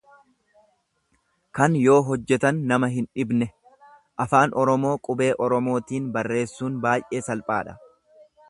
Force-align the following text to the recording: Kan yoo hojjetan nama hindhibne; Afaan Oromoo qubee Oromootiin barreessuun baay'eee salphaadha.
Kan 1.57 1.75
yoo 1.79 1.97
hojjetan 2.07 2.63
nama 2.71 2.89
hindhibne; 2.95 3.49
Afaan 4.27 4.57
Oromoo 4.63 4.95
qubee 5.09 5.31
Oromootiin 5.49 6.11
barreessuun 6.17 6.85
baay'eee 6.87 7.25
salphaadha. 7.29 7.81